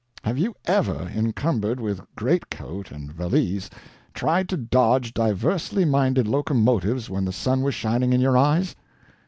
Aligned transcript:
Have 0.23 0.39
you 0.39 0.55
ever, 0.65 1.11
encumbered 1.15 1.79
with 1.79 2.01
great 2.15 2.49
coat 2.49 2.89
and 2.89 3.11
valise, 3.13 3.69
tried 4.15 4.49
to 4.49 4.57
dodge 4.57 5.13
diversely 5.13 5.85
minded 5.85 6.27
locomotives 6.27 7.07
when 7.07 7.23
the 7.25 7.31
sun 7.31 7.61
was 7.61 7.75
shining 7.75 8.11
in 8.11 8.19
your 8.19 8.35
eyes? 8.35 8.75